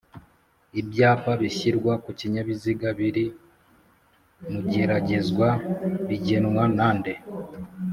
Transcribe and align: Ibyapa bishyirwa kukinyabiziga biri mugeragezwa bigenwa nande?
Ibyapa 0.79 1.31
bishyirwa 1.41 1.93
kukinyabiziga 2.03 2.87
biri 2.99 3.25
mugeragezwa 4.51 5.47
bigenwa 6.07 6.63
nande? 6.77 7.13